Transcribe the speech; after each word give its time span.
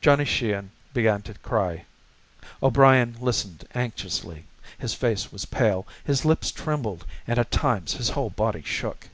Johnny 0.00 0.24
Sheehan 0.24 0.72
began 0.92 1.22
to 1.22 1.32
cry. 1.34 1.84
O'Brien 2.60 3.16
listened 3.20 3.64
anxiously. 3.72 4.46
His 4.76 4.94
face 4.94 5.30
was 5.30 5.44
pale. 5.44 5.86
His 6.02 6.24
lips 6.24 6.50
trembled, 6.50 7.06
and 7.24 7.38
at 7.38 7.52
times 7.52 7.92
his 7.92 8.08
whole 8.10 8.30
body 8.30 8.62
shook. 8.62 9.10